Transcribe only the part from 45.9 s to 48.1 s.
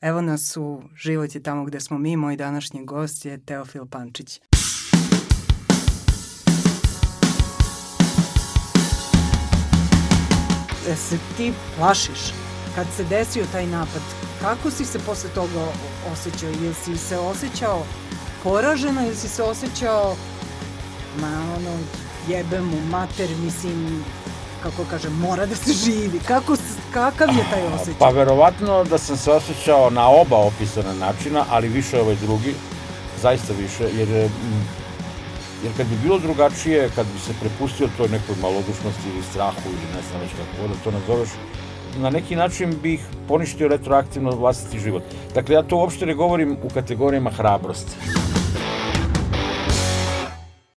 ne govorim u kategorijama hrabrosti.